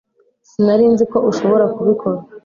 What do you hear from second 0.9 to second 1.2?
nzi ko